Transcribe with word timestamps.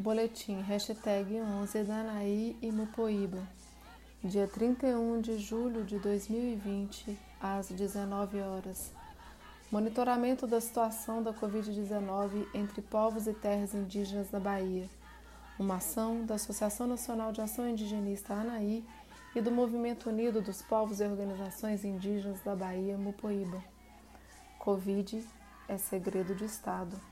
Boletim 0.00 0.62
hashtag 0.62 1.42
11 1.42 1.84
Danaí 1.84 2.56
e 2.62 2.72
Mupoíba. 2.72 3.46
Dia 4.24 4.48
31 4.48 5.20
de 5.20 5.36
julho 5.36 5.84
de 5.84 5.98
2020, 5.98 7.18
às 7.38 7.68
19 7.68 8.40
horas. 8.40 8.94
Monitoramento 9.70 10.46
da 10.46 10.58
situação 10.58 11.22
da 11.22 11.34
Covid-19 11.34 12.46
entre 12.54 12.80
povos 12.80 13.26
e 13.26 13.34
terras 13.34 13.74
indígenas 13.74 14.30
da 14.30 14.40
Bahia. 14.40 14.88
Uma 15.58 15.76
ação 15.76 16.24
da 16.24 16.36
Associação 16.36 16.86
Nacional 16.86 17.30
de 17.30 17.42
Ação 17.42 17.68
Indigenista 17.68 18.32
ANAI 18.32 18.82
e 19.36 19.40
do 19.42 19.50
Movimento 19.50 20.08
Unido 20.08 20.40
dos 20.40 20.62
Povos 20.62 21.00
e 21.00 21.04
Organizações 21.04 21.84
Indígenas 21.84 22.40
da 22.40 22.56
Bahia, 22.56 22.96
Mupoíba. 22.96 23.62
Covid 24.58 25.22
é 25.68 25.76
segredo 25.76 26.34
de 26.34 26.46
Estado. 26.46 27.09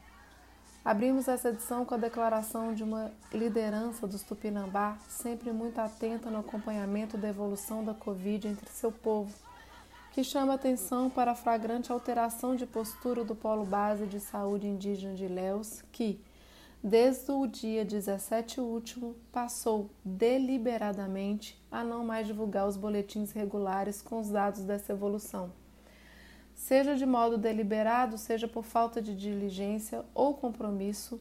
Abrimos 0.89 1.29
essa 1.29 1.50
edição 1.50 1.84
com 1.84 1.93
a 1.93 1.98
declaração 1.98 2.73
de 2.73 2.82
uma 2.82 3.12
liderança 3.30 4.06
dos 4.06 4.23
Tupinambá, 4.23 4.97
sempre 5.06 5.52
muito 5.52 5.78
atenta 5.78 6.30
no 6.30 6.38
acompanhamento 6.38 7.19
da 7.19 7.28
evolução 7.28 7.84
da 7.84 7.92
Covid 7.92 8.48
entre 8.48 8.70
seu 8.70 8.91
povo, 8.91 9.30
que 10.12 10.24
chama 10.24 10.55
atenção 10.55 11.11
para 11.11 11.33
a 11.33 11.34
flagrante 11.34 11.92
alteração 11.92 12.56
de 12.56 12.64
postura 12.64 13.23
do 13.23 13.34
Polo 13.34 13.66
Base 13.66 14.06
de 14.06 14.19
Saúde 14.19 14.66
Indígena 14.66 15.14
de 15.14 15.28
Léus, 15.28 15.83
que, 15.92 16.19
desde 16.83 17.33
o 17.33 17.47
dia 17.47 17.84
17 17.84 18.59
último, 18.59 19.14
passou 19.30 19.91
deliberadamente 20.02 21.62
a 21.70 21.84
não 21.84 22.02
mais 22.02 22.27
divulgar 22.27 22.66
os 22.66 22.78
boletins 22.78 23.30
regulares 23.33 24.00
com 24.00 24.20
os 24.20 24.30
dados 24.30 24.62
dessa 24.62 24.95
evolução 24.95 25.52
seja 26.59 26.97
de 26.97 27.07
modo 27.07 27.39
deliberado, 27.39 28.19
seja 28.19 28.48
por 28.48 28.65
falta 28.65 29.01
de 29.01 29.15
diligência 29.15 30.05
ou 30.12 30.35
compromisso, 30.35 31.21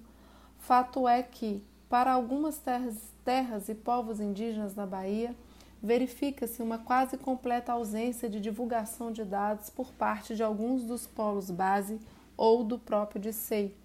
fato 0.58 1.08
é 1.08 1.22
que, 1.22 1.64
para 1.88 2.12
algumas 2.12 2.58
terras, 2.58 2.96
terras 3.24 3.70
e 3.70 3.76
povos 3.76 4.20
indígenas 4.20 4.76
na 4.76 4.88
Bahia, 4.88 5.36
verifica-se 5.82 6.64
uma 6.64 6.80
quase 6.80 7.18
completa 7.18 7.72
ausência 7.72 8.28
de 8.28 8.42
divulgação 8.42 9.12
de 9.12 9.24
dados 9.24 9.70
por 9.70 9.92
parte 9.94 10.36
de 10.36 10.42
alguns 10.42 10.84
dos 10.84 11.06
polos 11.06 11.52
base 11.52 12.00
ou 12.36 12.64
do 12.64 12.80
próprio 12.80 13.22
DICEI, 13.22 13.76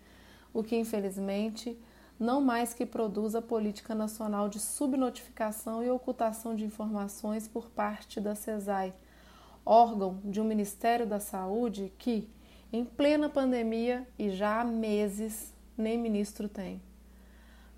o 0.55 0.64
que 0.64 0.75
infelizmente 0.75 1.78
não 2.19 2.41
mais 2.41 2.72
que 2.72 2.87
produz 2.87 3.34
a 3.34 3.42
política 3.42 3.94
nacional 3.94 4.48
de 4.48 4.59
subnotificação 4.59 5.84
e 5.84 5.91
ocultação 5.91 6.56
de 6.56 6.64
informações 6.64 7.47
por 7.47 7.69
parte 7.69 8.22
da 8.22 8.34
CESAI, 8.34 8.94
órgão 9.64 10.20
de 10.24 10.41
um 10.41 10.44
Ministério 10.44 11.06
da 11.06 11.20
Saúde 11.20 11.92
que, 11.98 12.28
em 12.72 12.84
plena 12.84 13.28
pandemia 13.28 14.06
e 14.19 14.30
já 14.30 14.60
há 14.60 14.64
meses, 14.64 15.52
nem 15.77 15.98
ministro 15.98 16.48
tem. 16.48 16.80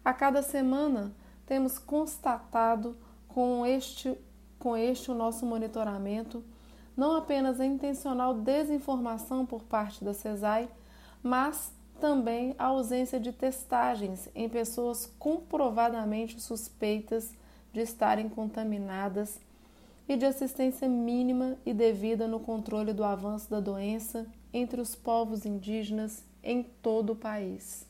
A 0.04 0.12
cada 0.12 0.42
semana 0.42 1.14
temos 1.46 1.78
constatado 1.78 2.96
com 3.28 3.64
este, 3.66 4.16
com 4.58 4.76
este 4.76 5.10
o 5.10 5.14
nosso 5.14 5.44
monitoramento 5.44 6.44
não 6.96 7.16
apenas 7.16 7.60
a 7.60 7.66
intencional 7.66 8.34
desinformação 8.34 9.44
por 9.44 9.64
parte 9.64 10.04
da 10.04 10.14
CESAI, 10.14 10.69
mas 11.22 11.72
também 12.00 12.54
a 12.58 12.66
ausência 12.66 13.19
de 13.19 13.32
testagens 13.32 14.28
em 14.34 14.48
pessoas 14.48 15.12
comprovadamente 15.19 16.41
suspeitas 16.41 17.34
de 17.72 17.80
estarem 17.80 18.28
contaminadas 18.28 19.41
e 20.08 20.16
de 20.16 20.27
assistência 20.27 20.88
mínima 20.88 21.56
e 21.64 21.72
devida 21.72 22.28
no 22.28 22.38
controle 22.38 22.92
do 22.92 23.05
avanço 23.05 23.50
da 23.50 23.60
doença 23.60 24.27
entre 24.52 24.80
os 24.80 24.94
povos 24.94 25.47
indígenas 25.47 26.24
em 26.42 26.62
todo 26.62 27.14
o 27.14 27.16
país. 27.16 27.86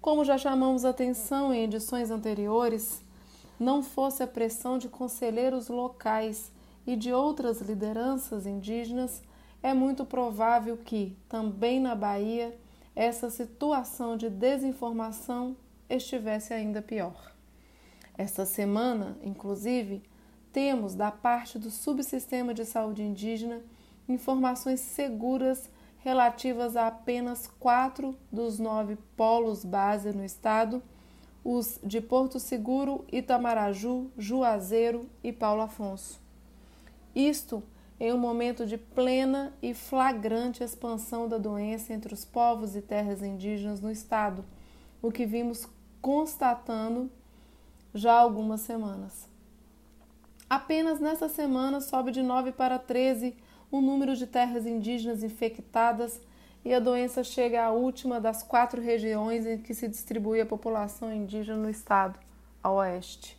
Como 0.00 0.24
já 0.24 0.38
chamamos 0.38 0.84
atenção 0.84 1.52
em 1.52 1.64
edições 1.64 2.10
anteriores, 2.10 3.02
não 3.58 3.82
fosse 3.82 4.22
a 4.22 4.26
pressão 4.26 4.78
de 4.78 4.88
conselheiros 4.88 5.68
locais 5.68 6.52
e 6.86 6.94
de 6.94 7.12
outras 7.12 7.60
lideranças 7.60 8.46
indígenas, 8.46 9.22
é 9.62 9.74
muito 9.74 10.04
provável 10.04 10.76
que, 10.76 11.16
também 11.28 11.80
na 11.80 11.94
Bahia, 11.94 12.56
essa 12.94 13.28
situação 13.28 14.16
de 14.16 14.30
desinformação 14.30 15.56
estivesse 15.88 16.54
ainda 16.54 16.80
pior. 16.80 17.32
Esta 18.16 18.46
semana, 18.46 19.18
inclusive, 19.22 20.02
temos 20.56 20.94
da 20.94 21.10
parte 21.10 21.58
do 21.58 21.70
subsistema 21.70 22.54
de 22.54 22.64
saúde 22.64 23.02
indígena 23.02 23.60
informações 24.08 24.80
seguras 24.80 25.68
relativas 25.98 26.76
a 26.76 26.86
apenas 26.86 27.46
quatro 27.60 28.16
dos 28.32 28.58
nove 28.58 28.96
polos 29.14 29.66
base 29.66 30.14
no 30.14 30.24
estado, 30.24 30.82
os 31.44 31.78
de 31.84 32.00
Porto 32.00 32.40
Seguro, 32.40 33.04
Itamaraju, 33.12 34.10
Juazeiro 34.16 35.06
e 35.22 35.30
Paulo 35.30 35.60
Afonso. 35.60 36.18
Isto 37.14 37.62
em 38.00 38.10
um 38.14 38.18
momento 38.18 38.64
de 38.64 38.78
plena 38.78 39.52
e 39.60 39.74
flagrante 39.74 40.64
expansão 40.64 41.28
da 41.28 41.36
doença 41.36 41.92
entre 41.92 42.14
os 42.14 42.24
povos 42.24 42.74
e 42.74 42.80
terras 42.80 43.22
indígenas 43.22 43.82
no 43.82 43.90
estado, 43.90 44.42
o 45.02 45.12
que 45.12 45.26
vimos 45.26 45.68
constatando 46.00 47.10
já 47.92 48.14
há 48.14 48.20
algumas 48.20 48.62
semanas. 48.62 49.35
Apenas 50.48 51.00
nessa 51.00 51.28
semana 51.28 51.80
sobe 51.80 52.12
de 52.12 52.22
9 52.22 52.52
para 52.52 52.78
13 52.78 53.34
o 53.68 53.80
número 53.80 54.14
de 54.14 54.28
terras 54.28 54.64
indígenas 54.64 55.24
infectadas 55.24 56.20
e 56.64 56.72
a 56.72 56.78
doença 56.78 57.24
chega 57.24 57.64
à 57.64 57.72
última 57.72 58.20
das 58.20 58.44
quatro 58.44 58.80
regiões 58.80 59.44
em 59.44 59.58
que 59.58 59.74
se 59.74 59.88
distribui 59.88 60.40
a 60.40 60.46
população 60.46 61.12
indígena 61.12 61.58
no 61.58 61.68
estado, 61.68 62.20
a 62.62 62.70
oeste. 62.70 63.36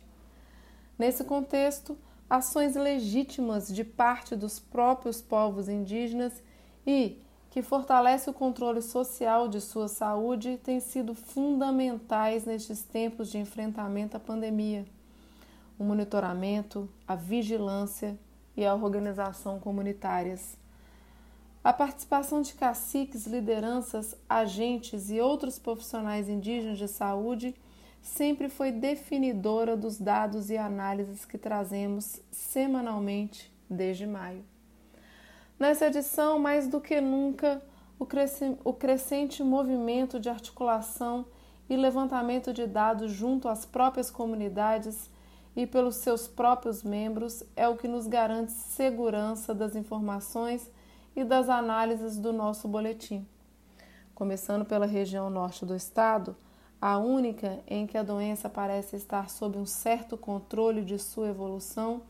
Nesse 0.98 1.24
contexto, 1.24 1.96
ações 2.28 2.76
legítimas 2.76 3.68
de 3.68 3.84
parte 3.84 4.36
dos 4.36 4.60
próprios 4.60 5.22
povos 5.22 5.66
indígenas 5.66 6.42
e 6.86 7.22
que 7.50 7.62
fortalece 7.62 8.28
o 8.28 8.34
controle 8.34 8.82
social 8.82 9.48
de 9.48 9.62
sua 9.62 9.88
saúde 9.88 10.60
têm 10.62 10.78
sido 10.78 11.14
fundamentais 11.14 12.44
nestes 12.44 12.82
tempos 12.82 13.30
de 13.30 13.38
enfrentamento 13.38 14.14
à 14.14 14.20
pandemia 14.20 14.84
o 15.78 15.84
monitoramento, 15.84 16.88
a 17.06 17.14
vigilância 17.14 18.18
e 18.56 18.66
a 18.66 18.74
organização 18.74 19.60
comunitárias. 19.60 20.56
A 21.62 21.72
participação 21.72 22.42
de 22.42 22.54
caciques, 22.54 23.26
lideranças, 23.26 24.16
agentes 24.28 25.10
e 25.10 25.20
outros 25.20 25.58
profissionais 25.58 26.28
indígenas 26.28 26.78
de 26.78 26.88
saúde 26.88 27.54
sempre 28.00 28.48
foi 28.48 28.72
definidora 28.72 29.76
dos 29.76 29.98
dados 29.98 30.50
e 30.50 30.56
análises 30.56 31.24
que 31.24 31.36
trazemos 31.36 32.20
semanalmente 32.30 33.52
desde 33.68 34.06
maio. 34.06 34.44
Nessa 35.58 35.86
edição, 35.86 36.38
mais 36.38 36.68
do 36.68 36.80
que 36.80 37.00
nunca, 37.00 37.62
o 37.98 38.72
crescente 38.72 39.42
movimento 39.42 40.20
de 40.20 40.28
articulação 40.28 41.26
e 41.68 41.76
levantamento 41.76 42.52
de 42.52 42.66
dados 42.66 43.10
junto 43.10 43.48
às 43.48 43.66
próprias 43.66 44.10
comunidades 44.10 45.10
e 45.58 45.66
pelos 45.66 45.96
seus 45.96 46.28
próprios 46.28 46.84
membros 46.84 47.42
é 47.56 47.68
o 47.68 47.76
que 47.76 47.88
nos 47.88 48.06
garante 48.06 48.52
segurança 48.52 49.52
das 49.52 49.74
informações 49.74 50.70
e 51.16 51.24
das 51.24 51.48
análises 51.48 52.16
do 52.16 52.32
nosso 52.32 52.68
boletim. 52.68 53.26
Começando 54.14 54.64
pela 54.64 54.86
região 54.86 55.28
norte 55.28 55.66
do 55.66 55.74
estado, 55.74 56.36
a 56.80 56.96
única 56.96 57.58
em 57.66 57.88
que 57.88 57.98
a 57.98 58.04
doença 58.04 58.48
parece 58.48 58.94
estar 58.94 59.28
sob 59.28 59.58
um 59.58 59.66
certo 59.66 60.16
controle 60.16 60.84
de 60.84 60.96
sua 60.96 61.26
evolução, 61.26 62.02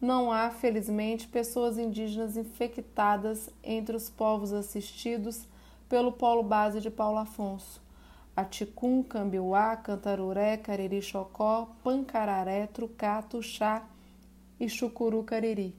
não 0.00 0.32
há, 0.32 0.48
felizmente, 0.48 1.28
pessoas 1.28 1.76
indígenas 1.76 2.34
infectadas 2.34 3.50
entre 3.62 3.94
os 3.94 4.08
povos 4.08 4.54
assistidos 4.54 5.46
pelo 5.86 6.12
Polo 6.12 6.42
Base 6.42 6.80
de 6.80 6.90
Paulo 6.90 7.18
Afonso 7.18 7.84
Aticum, 8.36 9.02
Cambiuá, 9.02 9.76
Cantaruré, 9.76 10.58
Cariri 10.58 11.00
Chocó, 11.00 11.74
Pancararé, 11.82 12.66
Trucato, 12.66 13.42
Chá 13.42 13.82
e 14.60 14.68
Chucuru 14.68 15.22
Cariri. 15.22 15.74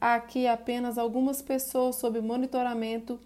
Há 0.00 0.14
aqui 0.14 0.46
apenas 0.46 0.98
algumas 0.98 1.42
pessoas 1.42 1.96
sob 1.96 2.20
monitoramento 2.20 3.18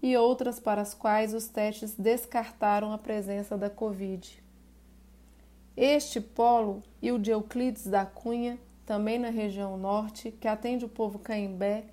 e 0.00 0.16
outras 0.16 0.60
para 0.60 0.82
as 0.82 0.94
quais 0.94 1.34
os 1.34 1.48
testes 1.48 1.94
descartaram 1.94 2.92
a 2.92 2.98
presença 2.98 3.58
da 3.58 3.68
Covid. 3.68 4.40
Este 5.76 6.20
polo 6.20 6.84
e 7.02 7.10
o 7.10 7.18
de 7.18 7.32
Euclides 7.32 7.86
da 7.86 8.06
Cunha, 8.06 8.58
também 8.84 9.18
na 9.18 9.30
região 9.30 9.76
norte, 9.76 10.30
que 10.30 10.46
atende 10.46 10.84
o 10.84 10.88
povo 10.88 11.18
caimbé, 11.18 11.86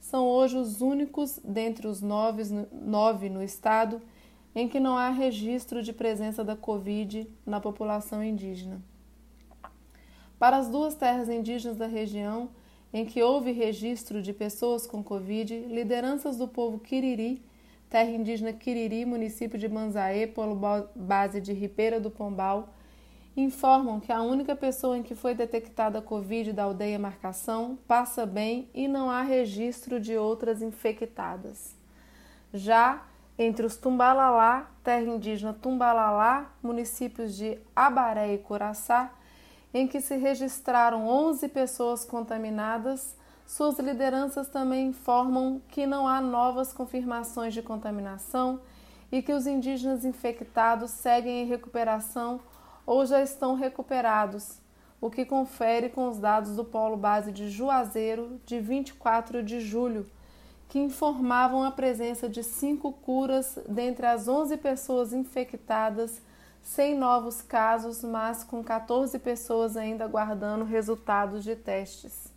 são 0.00 0.26
hoje 0.26 0.56
os 0.56 0.80
únicos 0.80 1.38
dentre 1.44 1.86
os 1.86 2.00
nove, 2.00 2.44
nove 2.72 3.28
no 3.28 3.42
estado 3.42 4.00
em 4.58 4.66
que 4.66 4.80
não 4.80 4.98
há 4.98 5.10
registro 5.10 5.84
de 5.84 5.92
presença 5.92 6.42
da 6.42 6.56
Covid 6.56 7.30
na 7.46 7.60
população 7.60 8.24
indígena. 8.24 8.82
Para 10.36 10.56
as 10.56 10.68
duas 10.68 10.96
terras 10.96 11.28
indígenas 11.28 11.76
da 11.76 11.86
região, 11.86 12.50
em 12.92 13.04
que 13.04 13.22
houve 13.22 13.52
registro 13.52 14.20
de 14.20 14.32
pessoas 14.32 14.84
com 14.84 15.00
Covid, 15.00 15.56
lideranças 15.66 16.36
do 16.36 16.48
povo 16.48 16.80
Quiriri 16.80 17.40
terra 17.88 18.10
indígena 18.10 18.52
Quiriri, 18.52 19.04
município 19.06 19.56
de 19.56 19.68
Manzaê, 19.68 20.26
polo 20.26 20.58
base 20.94 21.40
de 21.40 21.52
Ribeira 21.52 22.00
do 22.00 22.10
Pombal, 22.10 22.74
informam 23.36 24.00
que 24.00 24.10
a 24.10 24.20
única 24.20 24.56
pessoa 24.56 24.98
em 24.98 25.04
que 25.04 25.14
foi 25.14 25.36
detectada 25.36 26.02
Covid 26.02 26.52
da 26.52 26.64
aldeia 26.64 26.98
Marcação 26.98 27.78
passa 27.86 28.26
bem 28.26 28.68
e 28.74 28.88
não 28.88 29.08
há 29.08 29.22
registro 29.22 30.00
de 30.00 30.16
outras 30.16 30.60
infectadas. 30.60 31.76
Já 32.52 33.06
entre 33.38 33.64
os 33.64 33.76
Tumbalalá, 33.76 34.68
terra 34.82 35.04
indígena 35.04 35.52
Tumbalalá, 35.52 36.50
municípios 36.62 37.36
de 37.36 37.58
Abaré 37.74 38.34
e 38.34 38.38
Curaçá, 38.38 39.12
em 39.72 39.86
que 39.86 40.00
se 40.00 40.16
registraram 40.16 41.06
11 41.06 41.48
pessoas 41.48 42.04
contaminadas, 42.04 43.16
suas 43.46 43.78
lideranças 43.78 44.48
também 44.48 44.88
informam 44.88 45.60
que 45.68 45.86
não 45.86 46.08
há 46.08 46.20
novas 46.20 46.72
confirmações 46.72 47.54
de 47.54 47.62
contaminação 47.62 48.60
e 49.10 49.22
que 49.22 49.32
os 49.32 49.46
indígenas 49.46 50.04
infectados 50.04 50.90
seguem 50.90 51.42
em 51.42 51.46
recuperação 51.46 52.40
ou 52.84 53.06
já 53.06 53.22
estão 53.22 53.54
recuperados, 53.54 54.58
o 55.00 55.10
que 55.10 55.24
confere 55.24 55.88
com 55.88 56.08
os 56.08 56.18
dados 56.18 56.56
do 56.56 56.64
Polo 56.64 56.96
Base 56.96 57.30
de 57.30 57.48
Juazeiro 57.48 58.40
de 58.44 58.58
24 58.58 59.42
de 59.42 59.60
julho, 59.60 60.06
que 60.68 60.78
informavam 60.78 61.64
a 61.64 61.70
presença 61.70 62.28
de 62.28 62.44
cinco 62.44 62.92
curas 62.92 63.58
dentre 63.66 64.06
as 64.06 64.28
11 64.28 64.56
pessoas 64.58 65.12
infectadas, 65.12 66.20
sem 66.62 66.96
novos 66.96 67.40
casos, 67.40 68.04
mas 68.04 68.44
com 68.44 68.62
14 68.62 69.18
pessoas 69.18 69.76
ainda 69.76 70.04
aguardando 70.04 70.64
resultados 70.64 71.42
de 71.42 71.56
testes. 71.56 72.32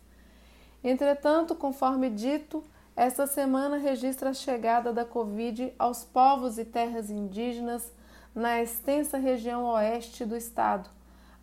Entretanto, 0.82 1.54
conforme 1.54 2.08
dito, 2.08 2.64
esta 2.96 3.26
semana 3.26 3.76
registra 3.76 4.30
a 4.30 4.34
chegada 4.34 4.92
da 4.92 5.04
Covid 5.04 5.72
aos 5.78 6.02
povos 6.02 6.58
e 6.58 6.64
terras 6.64 7.10
indígenas 7.10 7.92
na 8.34 8.62
extensa 8.62 9.18
região 9.18 9.64
oeste 9.64 10.24
do 10.24 10.36
estado, 10.36 10.88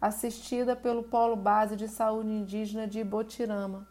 assistida 0.01 0.75
pelo 0.75 1.03
Polo 1.03 1.35
Base 1.35 1.75
de 1.75 1.87
Saúde 1.87 2.29
Indígena 2.29 2.87
de 2.87 2.99
Ibotirama. 2.99 3.87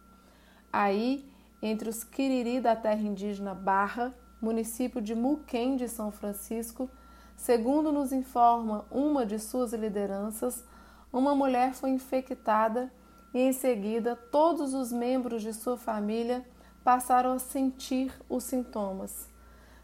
Aí, 0.72 1.24
entre 1.62 1.88
os 1.88 2.04
Quiriri 2.04 2.60
da 2.60 2.76
terra 2.76 3.00
indígena 3.00 3.54
Barra, 3.54 4.14
município 4.40 5.00
de 5.00 5.14
Muquem 5.14 5.76
de 5.76 5.88
São 5.88 6.10
Francisco, 6.10 6.88
segundo 7.36 7.90
nos 7.90 8.12
informa 8.12 8.84
uma 8.90 9.26
de 9.26 9.38
suas 9.38 9.72
lideranças, 9.72 10.64
uma 11.12 11.34
mulher 11.34 11.74
foi 11.74 11.90
infectada 11.90 12.92
e 13.34 13.40
em 13.40 13.52
seguida 13.52 14.16
todos 14.16 14.74
os 14.74 14.92
membros 14.92 15.42
de 15.42 15.52
sua 15.52 15.76
família 15.76 16.44
passaram 16.84 17.32
a 17.32 17.38
sentir 17.38 18.12
os 18.28 18.44
sintomas. 18.44 19.28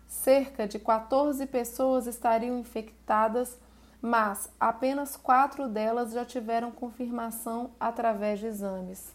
Cerca 0.06 0.67
de 0.67 0.79
14 0.79 1.44
pessoas 1.47 2.06
estariam 2.06 2.59
infectadas, 2.59 3.59
mas 4.00 4.50
apenas 4.61 5.17
quatro 5.17 5.69
delas 5.69 6.12
já 6.12 6.25
tiveram 6.25 6.71
confirmação 6.71 7.71
através 7.81 8.38
de 8.38 8.47
exames. 8.47 9.15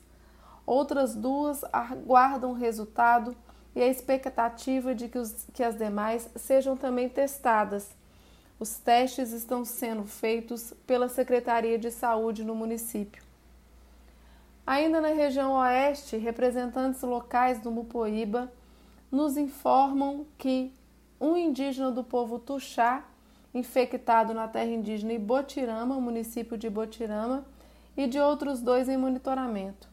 Outras 0.70 1.16
duas 1.16 1.64
aguardam 1.74 2.54
resultado 2.54 3.36
e 3.76 3.82
a 3.82 3.88
expectativa 3.88 4.94
de 4.94 5.10
que, 5.10 5.18
os, 5.18 5.48
que 5.52 5.64
as 5.64 5.76
demais 5.76 6.30
sejam 6.36 6.78
também 6.78 7.10
testadas. 7.10 7.90
Os 8.60 8.78
testes 8.78 9.32
estão 9.32 9.66
sendo 9.66 10.04
feitos 10.04 10.72
pela 10.86 11.10
Secretaria 11.10 11.80
de 11.80 11.90
Saúde 11.90 12.44
no 12.44 12.54
município. 12.54 13.24
Ainda 14.64 15.02
na 15.02 15.08
região 15.08 15.54
oeste, 15.54 16.18
representantes 16.18 17.02
locais 17.02 17.60
do 17.60 17.72
Mupoíba 17.72 18.54
nos 19.12 19.38
informam 19.38 20.24
que 20.38 20.72
um 21.20 21.36
indígena 21.36 21.90
do 21.90 22.04
povo 22.04 22.38
Tuxá, 22.38 23.04
infectado 23.56 24.36
na 24.36 24.48
terra 24.48 24.70
indígena 24.70 25.14
Ibotirama, 25.14 26.00
município 26.00 26.56
de 26.56 26.68
Ibotirama, 26.68 27.44
e 27.98 28.06
de 28.06 28.20
outros 28.20 28.62
dois 28.62 28.88
em 28.88 28.98
monitoramento. 28.98 29.90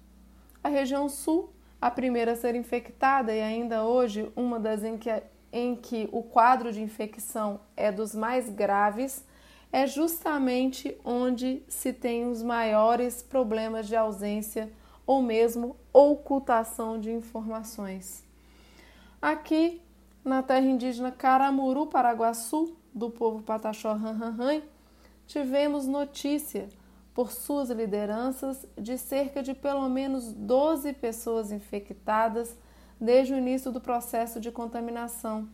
A 0.67 0.69
região 0.69 1.09
sul, 1.09 1.51
a 1.81 1.89
primeira 1.89 2.33
a 2.33 2.35
ser 2.35 2.57
infectada 2.57 3.33
e 3.33 3.41
ainda 3.41 3.85
hoje 3.85 4.29
uma 4.35 4.59
das 4.59 4.83
em 4.83 4.99
que, 4.99 5.23
em 5.53 5.77
que 5.77 6.09
o 6.11 6.25
quadro 6.25 6.73
de 6.73 6.83
infecção 6.83 7.61
é 7.77 7.93
dos 7.93 8.17
mais 8.17 8.51
graves, 8.51 9.25
é 9.71 9.87
justamente 9.87 10.99
onde 11.05 11.63
se 11.69 11.93
tem 11.93 12.29
os 12.29 12.43
maiores 12.43 13.23
problemas 13.23 13.87
de 13.87 13.95
ausência 13.95 14.69
ou 15.07 15.23
mesmo 15.23 15.77
ocultação 15.93 16.99
de 16.99 17.13
informações. 17.13 18.25
Aqui 19.23 19.81
na 20.25 20.43
terra 20.43 20.67
indígena 20.67 21.13
Caramuru, 21.13 21.87
Paraguaçu, 21.87 22.77
do 22.93 23.09
povo 23.09 23.41
Pataxó 23.41 23.93
Ranranhan, 23.93 24.63
tivemos 25.29 25.87
notícia, 25.87 26.69
por 27.17 27.33
suas 27.33 27.71
lideranças, 27.71 28.67
de 28.77 28.99
cerca 28.99 29.43
de 29.43 29.55
pelo 29.55 29.89
menos 29.89 30.31
12 30.35 30.93
pessoas 30.93 31.51
infectadas 31.51 32.55
desde 33.01 33.33
o 33.33 33.39
início 33.39 33.73
do 33.73 33.81
processo 33.81 34.39
de 34.39 34.53
contaminação, 34.53 35.49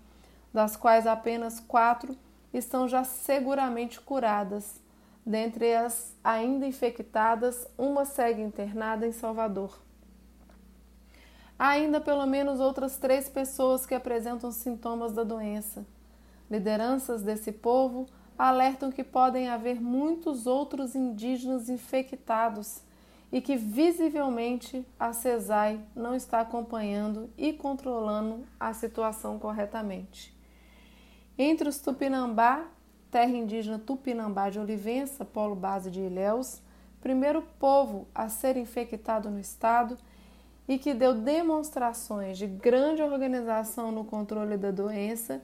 das 0.52 0.76
quais 0.76 1.06
apenas 1.06 1.60
quatro 1.60 2.16
estão 2.52 2.88
já 2.88 3.04
seguramente 3.04 4.00
curadas. 4.00 4.80
Dentre 5.24 5.72
as 5.76 6.16
ainda 6.24 6.66
infectadas, 6.66 7.64
uma 7.78 8.04
segue 8.04 8.42
internada 8.42 9.06
em 9.06 9.12
Salvador. 9.12 9.80
Há 11.56 11.68
ainda 11.68 12.00
pelo 12.00 12.26
menos 12.26 12.58
outras 12.58 12.96
três 12.96 13.28
pessoas 13.28 13.86
que 13.86 13.94
apresentam 13.94 14.50
sintomas 14.50 15.12
da 15.12 15.22
doença. 15.22 15.86
Lideranças 16.50 17.22
desse 17.22 17.52
povo 17.52 18.08
alertam 18.42 18.90
que 18.90 19.04
podem 19.04 19.48
haver 19.48 19.80
muitos 19.80 20.48
outros 20.48 20.96
indígenas 20.96 21.68
infectados 21.68 22.80
e 23.30 23.40
que 23.40 23.56
visivelmente 23.56 24.84
a 24.98 25.12
CESAI 25.12 25.78
não 25.94 26.12
está 26.12 26.40
acompanhando 26.40 27.30
e 27.38 27.52
controlando 27.52 28.44
a 28.58 28.74
situação 28.74 29.38
corretamente. 29.38 30.36
Entre 31.38 31.68
os 31.68 31.78
Tupinambá, 31.78 32.66
terra 33.12 33.30
indígena 33.30 33.78
Tupinambá 33.78 34.50
de 34.50 34.58
Olivença, 34.58 35.24
polo 35.24 35.54
base 35.54 35.88
de 35.88 36.00
Ilhéus, 36.00 36.60
primeiro 37.00 37.42
povo 37.60 38.08
a 38.12 38.28
ser 38.28 38.56
infectado 38.56 39.30
no 39.30 39.38
estado, 39.38 39.96
e 40.66 40.78
que 40.78 40.92
deu 40.92 41.14
demonstrações 41.14 42.38
de 42.38 42.48
grande 42.48 43.02
organização 43.02 43.92
no 43.92 44.04
controle 44.04 44.56
da 44.56 44.72
doença 44.72 45.40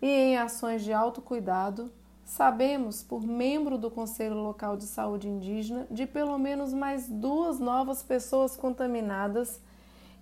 e 0.00 0.08
em 0.08 0.38
ações 0.38 0.82
de 0.82 0.92
autocuidado, 0.92 1.92
sabemos, 2.24 3.02
por 3.02 3.22
membro 3.22 3.76
do 3.76 3.90
Conselho 3.90 4.36
Local 4.36 4.76
de 4.76 4.84
Saúde 4.84 5.28
Indígena, 5.28 5.86
de 5.90 6.06
pelo 6.06 6.38
menos 6.38 6.72
mais 6.72 7.08
duas 7.08 7.58
novas 7.58 8.02
pessoas 8.02 8.56
contaminadas 8.56 9.60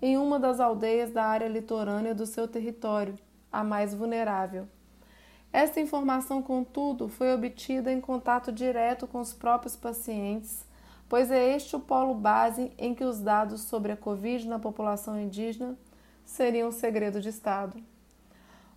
em 0.01 0.17
uma 0.17 0.39
das 0.39 0.59
aldeias 0.59 1.11
da 1.11 1.25
área 1.25 1.47
litorânea 1.47 2.13
do 2.13 2.25
seu 2.25 2.47
território, 2.47 3.17
a 3.51 3.63
mais 3.63 3.93
vulnerável. 3.93 4.67
Esta 5.51 5.79
informação, 5.79 6.41
contudo, 6.41 7.07
foi 7.07 7.33
obtida 7.33 7.91
em 7.91 8.01
contato 8.01 8.51
direto 8.51 9.07
com 9.07 9.19
os 9.19 9.33
próprios 9.33 9.75
pacientes 9.75 10.65
pois 11.13 11.29
é 11.29 11.55
este 11.55 11.75
o 11.75 11.79
polo 11.79 12.15
base 12.15 12.71
em 12.75 12.95
que 12.95 13.03
os 13.03 13.19
dados 13.19 13.61
sobre 13.61 13.91
a 13.91 13.95
Covid 13.95 14.47
na 14.47 14.57
população 14.57 15.19
indígena 15.19 15.77
seriam 16.25 16.71
segredo 16.71 17.21
de 17.21 17.29
Estado. 17.29 17.77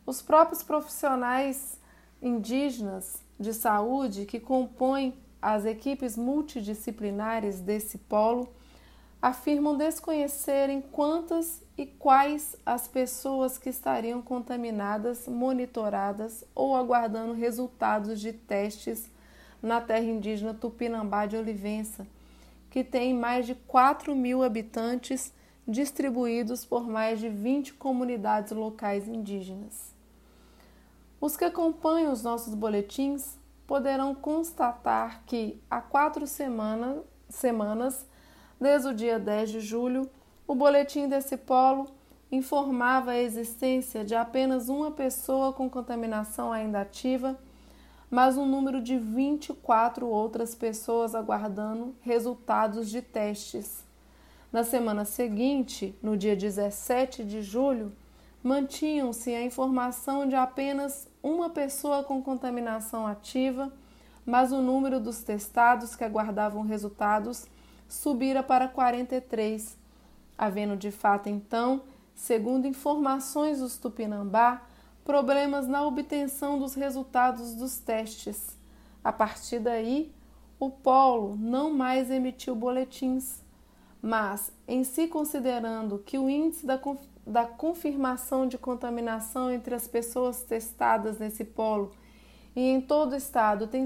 Os 0.05 0.21
próprios 0.21 0.63
profissionais 0.63 1.81
indígenas 2.21 3.23
de 3.39 3.53
saúde 3.53 4.27
que 4.27 4.41
compõem 4.41 5.15
as 5.41 5.65
equipes 5.65 6.17
multidisciplinares 6.17 7.61
desse 7.61 7.99
polo 7.99 8.49
afirmam 9.21 9.77
desconhecerem 9.77 10.81
quantas 10.81 11.63
e 11.77 11.87
quais 11.87 12.57
as 12.65 12.87
pessoas 12.87 13.59
que 13.59 13.69
estariam 13.69 14.23
contaminadas, 14.23 15.27
monitoradas 15.27 16.45
ou 16.55 16.77
aguardando 16.77 17.33
resultados 17.33 18.21
de 18.21 18.33
testes 18.33 19.11
na 19.63 19.81
terra 19.81 20.05
indígena 20.05 20.55
Tupinambá 20.55 21.27
de 21.27 21.37
Olivença, 21.37 22.07
que 22.71 22.85
tem 22.85 23.15
mais 23.15 23.47
de 23.47 23.55
4 23.55 24.15
mil 24.15 24.43
habitantes 24.43 25.33
distribuídos 25.67 26.65
por 26.65 26.87
mais 26.89 27.19
de 27.19 27.29
20 27.29 27.75
comunidades 27.75 28.53
locais 28.53 29.09
indígenas. 29.09 29.96
Os 31.27 31.37
que 31.37 31.45
acompanham 31.45 32.13
os 32.13 32.23
nossos 32.23 32.55
boletins 32.55 33.37
poderão 33.67 34.15
constatar 34.15 35.25
que 35.27 35.61
há 35.69 35.81
quatro 35.81 36.25
semana, 36.25 37.03
semanas, 37.29 38.07
desde 38.61 38.87
o 38.87 38.95
dia 38.95 39.19
10 39.19 39.51
de 39.51 39.61
julho, 39.61 40.09
o 40.47 40.55
boletim 40.55 41.09
desse 41.09 41.37
polo 41.37 41.89
informava 42.31 43.11
a 43.11 43.19
existência 43.19 44.05
de 44.05 44.15
apenas 44.15 44.69
uma 44.69 44.93
pessoa 44.93 45.53
com 45.53 45.69
contaminação 45.69 46.53
ainda 46.53 46.81
ativa 46.83 47.37
mas 48.09 48.37
um 48.37 48.47
número 48.47 48.81
de 48.81 48.97
24 48.97 50.07
outras 50.07 50.55
pessoas 50.55 51.13
aguardando 51.13 51.93
resultados 52.03 52.89
de 52.89 53.03
testes. 53.03 53.85
Na 54.53 54.63
semana 54.63 55.05
seguinte, 55.05 55.93
no 56.01 56.17
dia 56.17 56.37
17 56.37 57.25
de 57.25 57.43
julho, 57.43 57.93
mantinham-se 58.47 59.35
a 59.35 59.43
informação 59.43 60.29
de 60.29 60.37
apenas 60.37 61.09
uma 61.21 61.51
pessoa 61.51 62.05
com 62.05 62.23
contaminação 62.23 63.05
ativa, 63.05 63.73
mas 64.25 64.53
o 64.53 64.63
número 64.63 65.01
dos 65.01 65.25
testados 65.25 65.97
que 65.97 66.05
aguardavam 66.05 66.63
resultados 66.63 67.47
subira 67.89 68.45
para 68.45 68.69
43, 68.69 69.77
havendo 70.39 70.77
de 70.77 70.93
fato 70.93 71.29
então, 71.29 71.83
segundo 72.15 72.69
informações 72.69 73.59
dos 73.59 73.79
Tupinambá, 73.79 74.63
problemas 75.05 75.67
na 75.67 75.85
obtenção 75.85 76.57
dos 76.57 76.75
resultados 76.75 77.53
dos 77.55 77.79
testes. 77.79 78.57
A 79.03 79.13
partir 79.13 79.59
daí, 79.59 80.15
o 80.61 80.71
polo 80.71 81.35
não 81.37 81.75
mais 81.75 82.13
emitiu 82.13 82.55
boletins, 82.55 83.43
mas, 84.01 84.53
em 84.69 84.85
se 84.85 85.09
considerando 85.09 85.99
que 85.99 86.17
o 86.17 86.31
índice 86.31 86.65
da, 86.65 86.79
da 87.27 87.45
confirmação 87.45 88.47
de 88.47 88.57
contaminação 88.57 89.51
entre 89.51 89.75
as 89.75 89.89
pessoas 89.89 90.43
testadas 90.43 91.19
nesse 91.19 91.45
polo. 91.45 91.91
E 92.55 92.61
em 92.61 92.81
todo 92.81 93.13
o 93.13 93.17
estado 93.17 93.67
tem, 93.67 93.85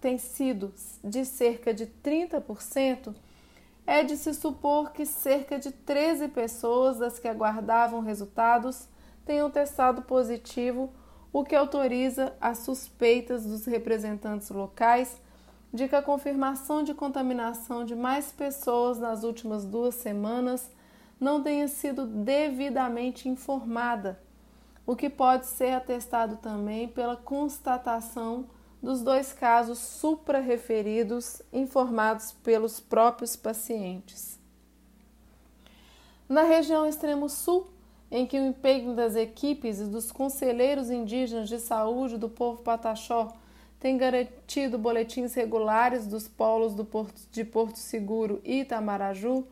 tem 0.00 0.18
sido 0.18 0.74
de 1.02 1.24
cerca 1.24 1.72
de 1.72 1.86
30%, 1.86 3.14
é 3.86 4.02
de 4.02 4.16
se 4.16 4.34
supor 4.34 4.92
que 4.92 5.06
cerca 5.06 5.58
de 5.58 5.70
13 5.70 6.28
pessoas 6.28 6.98
das 6.98 7.18
que 7.18 7.28
aguardavam 7.28 8.00
resultados 8.00 8.88
tenham 9.24 9.50
testado 9.50 10.02
positivo, 10.02 10.92
o 11.32 11.44
que 11.44 11.54
autoriza 11.54 12.34
as 12.40 12.58
suspeitas 12.58 13.44
dos 13.44 13.64
representantes 13.64 14.50
locais 14.50 15.20
de 15.72 15.88
que 15.88 15.96
a 15.96 16.02
confirmação 16.02 16.82
de 16.82 16.94
contaminação 16.94 17.84
de 17.84 17.94
mais 17.94 18.30
pessoas 18.32 18.98
nas 18.98 19.24
últimas 19.24 19.64
duas 19.64 19.94
semanas 19.96 20.70
não 21.20 21.42
tenha 21.42 21.66
sido 21.68 22.06
devidamente 22.06 23.28
informada, 23.28 24.20
o 24.86 24.94
que 24.94 25.10
pode 25.10 25.46
ser 25.46 25.72
atestado 25.72 26.36
também 26.36 26.86
pela 26.88 27.16
constatação 27.16 28.46
dos 28.82 29.02
dois 29.02 29.32
casos 29.32 29.78
suprarreferidos 29.78 31.42
informados 31.52 32.32
pelos 32.32 32.78
próprios 32.78 33.34
pacientes. 33.34 34.38
Na 36.28 36.42
região 36.42 36.86
extremo 36.86 37.28
sul, 37.28 37.68
em 38.10 38.26
que 38.26 38.38
o 38.38 38.46
empenho 38.46 38.94
das 38.94 39.16
equipes 39.16 39.80
e 39.80 39.84
dos 39.84 40.12
conselheiros 40.12 40.90
indígenas 40.90 41.48
de 41.48 41.58
saúde 41.58 42.16
do 42.16 42.28
povo 42.28 42.62
pataxó 42.62 43.32
tem 43.78 43.96
garantido 43.96 44.78
boletins 44.78 45.34
regulares 45.34 46.06
dos 46.06 46.26
polos 46.28 46.74
do 46.74 46.84
Porto, 46.84 47.20
de 47.30 47.44
Porto 47.44 47.76
Seguro 47.78 48.40
e 48.44 48.60
Itamaraju, 48.60 49.46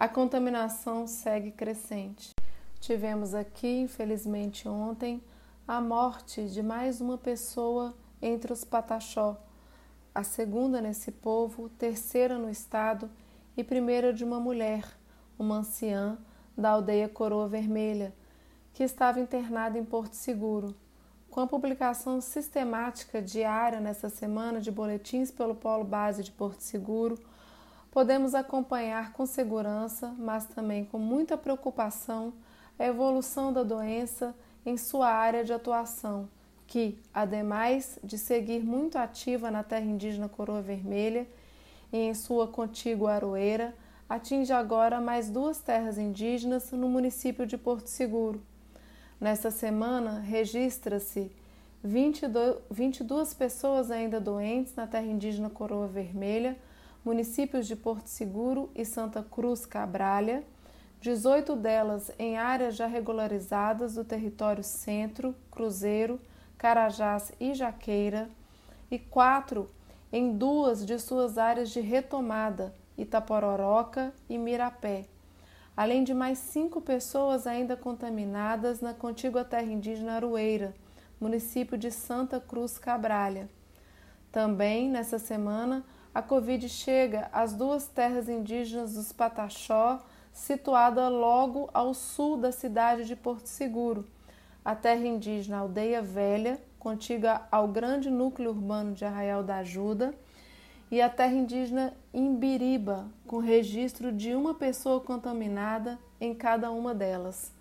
a 0.00 0.08
contaminação 0.08 1.06
segue 1.06 1.50
crescente. 1.50 2.34
Tivemos 2.80 3.34
aqui, 3.34 3.80
infelizmente 3.80 4.66
ontem, 4.66 5.22
a 5.68 5.78
morte 5.78 6.48
de 6.48 6.62
mais 6.62 7.02
uma 7.02 7.18
pessoa 7.18 7.94
entre 8.22 8.50
os 8.50 8.64
Pataxó, 8.64 9.36
a 10.14 10.22
segunda 10.22 10.80
nesse 10.80 11.12
povo, 11.12 11.68
terceira 11.68 12.38
no 12.38 12.48
estado 12.48 13.10
e 13.54 13.62
primeira 13.62 14.10
de 14.10 14.24
uma 14.24 14.40
mulher, 14.40 14.86
uma 15.38 15.56
anciã 15.56 16.16
da 16.56 16.70
aldeia 16.70 17.06
Coroa 17.06 17.46
Vermelha, 17.46 18.14
que 18.72 18.82
estava 18.82 19.20
internada 19.20 19.78
em 19.78 19.84
Porto 19.84 20.14
Seguro. 20.14 20.74
Com 21.28 21.40
a 21.40 21.46
publicação 21.46 22.22
sistemática 22.22 23.20
diária 23.20 23.80
nessa 23.80 24.08
semana 24.08 24.62
de 24.62 24.70
boletins 24.70 25.30
pelo 25.30 25.54
Polo 25.54 25.84
Base 25.84 26.24
de 26.24 26.32
Porto 26.32 26.62
Seguro, 26.62 27.18
podemos 27.90 28.34
acompanhar 28.34 29.12
com 29.12 29.26
segurança, 29.26 30.14
mas 30.18 30.46
também 30.46 30.84
com 30.84 30.98
muita 30.98 31.36
preocupação, 31.36 32.32
a 32.78 32.86
evolução 32.86 33.52
da 33.52 33.62
doença 33.62 34.34
em 34.64 34.76
sua 34.76 35.08
área 35.08 35.44
de 35.44 35.52
atuação 35.52 36.28
que, 36.70 36.96
ademais 37.12 37.98
de 38.02 38.16
seguir 38.16 38.60
muito 38.60 38.96
ativa 38.96 39.50
na 39.50 39.64
terra 39.64 39.84
indígena 39.84 40.28
Coroa 40.28 40.62
Vermelha 40.62 41.26
e 41.92 41.98
em 41.98 42.14
sua 42.14 42.46
contígua 42.46 43.14
Aroeira, 43.14 43.74
atinge 44.08 44.52
agora 44.52 45.00
mais 45.00 45.28
duas 45.28 45.58
terras 45.58 45.98
indígenas 45.98 46.70
no 46.70 46.88
município 46.88 47.44
de 47.44 47.58
Porto 47.58 47.88
Seguro. 47.88 48.40
Nesta 49.20 49.50
semana, 49.50 50.20
registra-se 50.20 51.32
22, 51.82 52.58
22 52.70 53.34
pessoas 53.34 53.90
ainda 53.90 54.20
doentes 54.20 54.76
na 54.76 54.86
terra 54.86 55.06
indígena 55.06 55.50
Coroa 55.50 55.88
Vermelha, 55.88 56.56
municípios 57.04 57.66
de 57.66 57.74
Porto 57.74 58.06
Seguro 58.06 58.70
e 58.74 58.84
Santa 58.84 59.22
Cruz 59.22 59.64
Cabralha, 59.64 60.44
18 61.00 61.56
delas 61.56 62.10
em 62.18 62.36
áreas 62.36 62.76
já 62.76 62.86
regularizadas 62.86 63.94
do 63.94 64.04
território 64.04 64.62
Centro, 64.62 65.34
Cruzeiro, 65.50 66.20
Carajás 66.58 67.32
e 67.40 67.54
Jaqueira, 67.54 68.28
e 68.90 68.98
quatro 68.98 69.70
em 70.12 70.36
duas 70.36 70.84
de 70.84 70.98
suas 70.98 71.38
áreas 71.38 71.70
de 71.70 71.80
retomada, 71.80 72.74
Itapororoca 72.98 74.12
e 74.28 74.36
Mirapé, 74.36 75.06
além 75.76 76.04
de 76.04 76.12
mais 76.12 76.38
cinco 76.38 76.80
pessoas 76.80 77.46
ainda 77.46 77.76
contaminadas 77.76 78.80
na 78.80 78.92
contígua 78.92 79.44
terra 79.44 79.72
indígena 79.72 80.16
Arueira, 80.16 80.74
município 81.20 81.78
de 81.78 81.90
Santa 81.90 82.40
Cruz 82.40 82.78
Cabralha. 82.78 83.48
Também, 84.32 84.90
nessa 84.90 85.18
semana, 85.18 85.84
a 86.14 86.20
Covid 86.20 86.68
chega 86.68 87.28
às 87.32 87.52
duas 87.52 87.86
terras 87.86 88.28
indígenas 88.28 88.94
dos 88.94 89.12
Pataxó, 89.12 90.00
situada 90.32 91.08
logo 91.08 91.70
ao 91.72 91.94
sul 91.94 92.36
da 92.36 92.50
cidade 92.50 93.04
de 93.04 93.14
Porto 93.14 93.46
Seguro, 93.46 94.06
a 94.64 94.74
terra 94.74 95.06
indígena 95.06 95.58
Aldeia 95.58 96.02
Velha, 96.02 96.60
contiga 96.78 97.42
ao 97.50 97.68
grande 97.68 98.10
núcleo 98.10 98.50
urbano 98.50 98.92
de 98.94 99.04
Arraial 99.04 99.42
da 99.42 99.58
Ajuda, 99.58 100.14
e 100.90 101.00
a 101.00 101.08
terra 101.08 101.34
indígena 101.34 101.94
Imbiriba, 102.12 103.06
com 103.26 103.38
registro 103.38 104.10
de 104.10 104.34
uma 104.34 104.54
pessoa 104.54 105.00
contaminada 105.00 105.98
em 106.20 106.34
cada 106.34 106.70
uma 106.72 106.92
delas. 106.92 107.52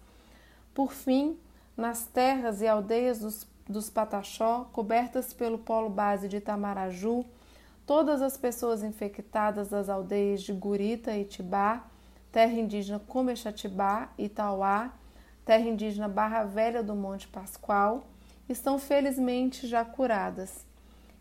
Por 0.74 0.92
fim, 0.92 1.38
nas 1.78 2.06
terras 2.06 2.62
e 2.62 2.68
aldeias 2.68 3.20
dos, 3.20 3.48
dos 3.68 3.90
Pataxó, 3.90 4.68
cobertas 4.74 5.32
pelo 5.34 5.60
polo 5.60 5.90
base 5.90 6.28
de 6.28 6.38
Itamaraju, 6.38 7.24
todas 7.90 8.22
as 8.22 8.38
pessoas 8.38 8.84
infectadas 8.84 9.70
das 9.70 9.90
aldeias 9.90 10.44
de 10.44 10.54
Gurita 10.54 11.12
e 11.18 11.26
Tibá, 11.26 11.88
terra 12.32 12.54
indígena 12.54 13.00
Comexatibá 13.00 14.10
e 14.16 14.30
Tauá, 14.30 14.94
terra 15.44 15.68
indígena 15.68 16.08
Barra 16.08 16.44
Velha 16.44 16.84
do 16.84 16.96
Monte 16.96 17.28
Pascoal, 17.28 18.04
estão 18.48 18.78
felizmente 18.78 19.66
já 19.66 19.84
curadas. 19.84 20.64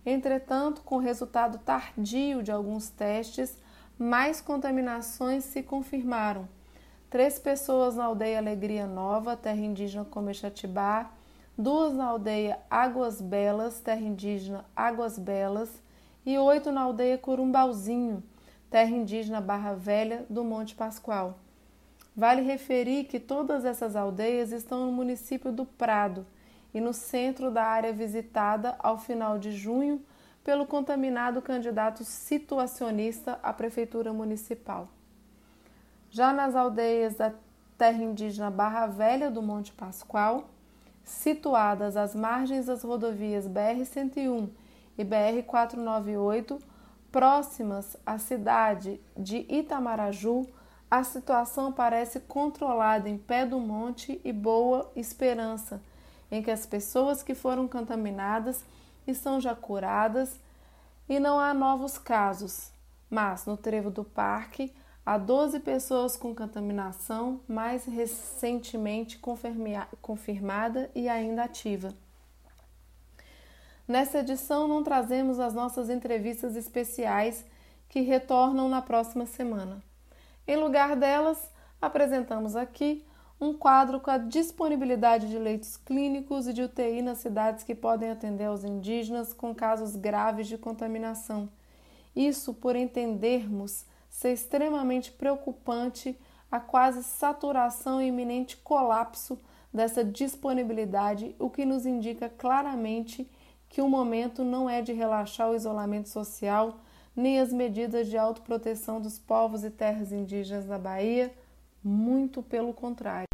Entretanto, 0.04 0.82
com 0.82 0.98
resultado 0.98 1.56
tardio 1.56 2.42
de 2.42 2.52
alguns 2.52 2.90
testes, 2.90 3.56
mais 3.98 4.42
contaminações 4.42 5.44
se 5.44 5.62
confirmaram. 5.62 6.46
Três 7.08 7.38
pessoas 7.38 7.96
na 7.96 8.04
aldeia 8.04 8.37
Alegria 8.37 8.87
Nova, 8.87 9.38
terra 9.38 9.56
indígena 9.56 10.04
Comexatibá, 10.04 11.12
duas 11.56 11.94
na 11.94 12.04
aldeia 12.04 12.58
Águas 12.68 13.22
Belas, 13.22 13.80
terra 13.80 14.02
indígena 14.02 14.66
Águas 14.76 15.18
Belas, 15.18 15.88
e 16.28 16.37
oito 16.37 16.70
na 16.70 16.82
aldeia 16.82 17.16
Curumbauzinho, 17.16 18.23
terra 18.70 18.90
indígena 18.90 19.40
Barra 19.40 19.73
Velha 19.73 20.26
do 20.28 20.44
Monte 20.44 20.75
Pascoal. 20.75 21.38
Vale 22.14 22.42
referir 22.42 23.04
que 23.04 23.18
todas 23.18 23.64
essas 23.64 23.97
aldeias 23.97 24.52
estão 24.52 24.85
no 24.85 24.92
município 24.92 25.50
do 25.50 25.64
Prado 25.64 26.26
e 26.75 26.82
no 26.82 26.92
centro 26.92 27.50
da 27.50 27.64
área 27.64 27.94
visitada 27.94 28.76
ao 28.78 28.99
final 28.99 29.38
de 29.38 29.52
junho 29.52 30.02
pelo 30.44 30.66
contaminado 30.66 31.40
candidato 31.40 32.04
situacionista 32.04 33.38
à 33.42 33.50
prefeitura 33.50 34.12
municipal. 34.12 34.87
Já 36.11 36.30
nas 36.30 36.54
aldeias 36.54 37.14
da 37.14 37.32
terra 37.78 38.02
indígena 38.04 38.50
Barra 38.50 38.87
Velha 38.87 39.30
do 39.30 39.40
Monte 39.40 39.73
Pascoal, 39.73 40.50
situadas 41.02 41.97
às 41.97 42.14
margens 42.14 42.66
das 42.66 42.82
rodovias 42.82 43.49
BR-101 43.49 44.50
e 44.98 45.04
BR-498, 45.04 46.60
próximas 47.10 47.96
à 48.04 48.18
cidade 48.18 49.00
de 49.16 49.46
Itamaraju, 49.48 50.46
a 50.90 51.04
situação 51.04 51.72
parece 51.72 52.20
controlada 52.20 53.08
em 53.08 53.16
Pé 53.16 53.46
do 53.46 53.60
Monte 53.60 54.20
e 54.24 54.32
Boa 54.32 54.90
Esperança, 54.96 55.80
em 56.30 56.42
que 56.42 56.50
as 56.50 56.66
pessoas 56.66 57.22
que 57.22 57.34
foram 57.34 57.68
contaminadas 57.68 58.64
estão 59.06 59.40
já 59.40 59.54
curadas 59.54 60.40
e 61.08 61.20
não 61.20 61.38
há 61.38 61.54
novos 61.54 61.96
casos. 61.96 62.70
Mas 63.08 63.46
no 63.46 63.56
trevo 63.56 63.90
do 63.90 64.04
parque 64.04 64.74
há 65.04 65.16
12 65.16 65.60
pessoas 65.60 66.16
com 66.16 66.34
contaminação 66.34 67.40
mais 67.48 67.86
recentemente 67.86 69.18
confirmada 70.02 70.90
e 70.94 71.08
ainda 71.08 71.44
ativa. 71.44 71.94
Nessa 73.88 74.18
edição 74.18 74.68
não 74.68 74.83
trazemos 74.83 75.40
as 75.40 75.54
nossas 75.54 75.88
entrevistas 75.88 76.54
especiais 76.57 77.42
que 77.88 78.02
retornam 78.02 78.68
na 78.68 78.83
próxima 78.83 79.25
semana. 79.25 79.83
Em 80.47 80.57
lugar 80.57 80.95
delas, 80.95 81.50
apresentamos 81.80 82.54
aqui 82.54 83.02
um 83.40 83.54
quadro 83.54 83.99
com 83.99 84.11
a 84.11 84.18
disponibilidade 84.18 85.30
de 85.30 85.38
leitos 85.38 85.78
clínicos 85.78 86.47
e 86.47 86.52
de 86.52 86.64
UTI 86.64 87.00
nas 87.00 87.16
cidades 87.16 87.64
que 87.64 87.75
podem 87.75 88.11
atender 88.11 88.45
aos 88.45 88.62
indígenas 88.62 89.33
com 89.33 89.54
casos 89.54 89.97
graves 89.97 90.49
de 90.49 90.59
contaminação. 90.59 91.49
Isso 92.14 92.52
por 92.52 92.76
entendermos 92.76 93.87
ser 94.11 94.35
extremamente 94.35 95.11
preocupante 95.12 96.14
a 96.52 96.61
quase 96.61 97.02
saturação 97.02 98.02
e 98.02 98.09
iminente 98.09 98.59
colapso 98.59 99.38
dessa 99.73 100.04
disponibilidade, 100.04 101.35
o 101.38 101.49
que 101.49 101.64
nos 101.64 101.87
indica 101.87 102.28
claramente 102.28 103.30
que 103.68 103.82
o 103.82 103.88
momento 103.88 104.44
não 104.44 104.68
é 104.68 104.80
de 104.82 104.92
relaxar 104.92 105.50
o 105.50 105.54
isolamento 105.54 106.08
social 106.08 106.78
nem 107.18 107.40
as 107.40 107.52
medidas 107.52 108.06
de 108.06 108.16
autoproteção 108.16 109.00
dos 109.00 109.18
povos 109.18 109.64
e 109.64 109.70
terras 109.70 110.12
indígenas 110.12 110.66
da 110.66 110.78
Bahia, 110.78 111.34
muito 111.82 112.44
pelo 112.44 112.72
contrário. 112.72 113.26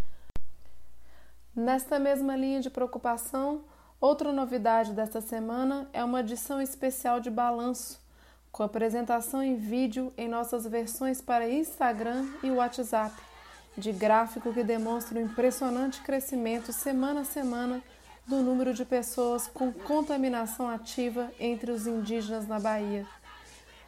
Nesta 1.55 1.99
mesma 1.99 2.35
linha 2.35 2.61
de 2.61 2.71
preocupação, 2.71 3.63
outra 4.01 4.33
novidade 4.33 4.95
desta 4.95 5.21
semana 5.21 5.87
é 5.93 6.03
uma 6.03 6.21
edição 6.21 6.63
especial 6.63 7.21
de 7.21 7.31
balanço, 7.31 8.01
com 8.51 8.63
apresentação 8.63 9.43
em 9.43 9.55
vídeo 9.55 10.13
em 10.17 10.29
nossas 10.29 10.67
versões 10.67 11.21
para 11.21 11.49
Instagram 11.49 12.27
e 12.43 12.51
WhatsApp, 12.51 13.15
de 13.77 13.93
gráfico 13.93 14.53
que 14.53 14.65
demonstra 14.65 15.19
o 15.19 15.23
impressionante 15.23 16.01
crescimento 16.01 16.73
semana 16.73 17.21
a 17.21 17.25
semana 17.25 17.83
do 18.27 18.37
número 18.37 18.73
de 18.73 18.85
pessoas 18.85 19.47
com 19.47 19.73
contaminação 19.73 20.69
ativa 20.69 21.31
entre 21.39 21.71
os 21.71 21.87
indígenas 21.87 22.47
na 22.49 22.59
Bahia. 22.59 23.07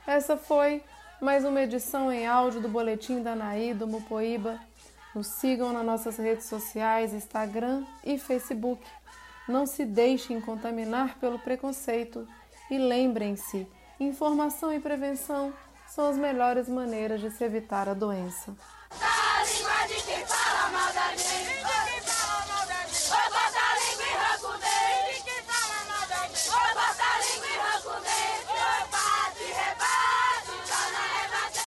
Essa 0.07 0.37
foi 0.37 0.83
mais 1.21 1.45
uma 1.45 1.63
edição 1.63 2.13
em 2.13 2.27
áudio 2.27 2.61
do 2.61 2.69
Boletim 2.69 3.23
da 3.23 3.33
Anaí 3.33 3.73
do 3.73 3.87
Mupoíba. 3.87 4.61
Nos 5.15 5.29
sigam 5.29 5.73
nas 5.73 5.85
nossas 5.85 6.19
redes 6.19 6.47
sociais, 6.47 7.15
Instagram 7.15 7.85
e 8.05 8.19
Facebook. 8.19 8.85
Não 9.49 9.67
se 9.67 9.87
deixem 9.87 10.41
contaminar 10.41 11.19
pelo 11.19 11.39
preconceito 11.39 12.29
e 12.71 12.77
lembrem-se, 12.77 13.67
informação 13.99 14.73
e 14.73 14.79
prevenção 14.79 15.55
são 15.89 16.11
as 16.11 16.19
melhores 16.19 16.69
maneiras 16.69 17.21
de 17.21 17.31
se 17.31 17.43
evitar 17.43 17.89
a 17.89 17.95
doença. 17.95 18.55